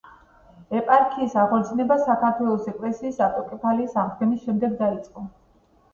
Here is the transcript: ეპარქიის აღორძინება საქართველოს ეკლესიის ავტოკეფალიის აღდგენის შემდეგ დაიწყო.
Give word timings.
ეპარქიის 0.79 1.35
აღორძინება 1.41 1.97
საქართველოს 2.07 2.65
ეკლესიის 2.73 3.23
ავტოკეფალიის 3.27 3.95
აღდგენის 4.05 4.45
შემდეგ 4.49 4.75
დაიწყო. 4.85 5.29